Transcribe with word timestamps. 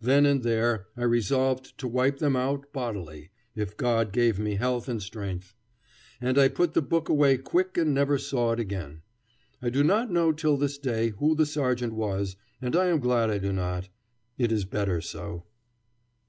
Then 0.00 0.26
and 0.26 0.42
there 0.42 0.86
I 0.96 1.04
resolved 1.04 1.78
to 1.78 1.86
wipe 1.86 2.18
them 2.18 2.34
out, 2.34 2.72
bodily, 2.72 3.30
if 3.54 3.76
God 3.76 4.12
gave 4.12 4.36
me 4.36 4.56
health 4.56 4.88
and 4.88 5.00
strength. 5.00 5.54
And 6.20 6.36
I 6.36 6.48
put 6.48 6.74
the 6.74 6.82
book 6.82 7.08
away 7.08 7.36
quick 7.38 7.78
and 7.78 7.94
never 7.94 8.18
saw 8.18 8.50
it 8.50 8.58
again. 8.58 9.02
I 9.62 9.70
do 9.70 9.84
not 9.84 10.10
know 10.10 10.32
till 10.32 10.56
this 10.56 10.78
day 10.78 11.10
who 11.18 11.36
the 11.36 11.46
sergeant 11.46 11.92
was, 11.92 12.34
and 12.60 12.74
I 12.74 12.86
am 12.86 12.98
glad 12.98 13.30
I 13.30 13.38
do 13.38 13.52
not. 13.52 13.88
It 14.36 14.50
is 14.50 14.64
better 14.64 15.00
so. 15.00 15.44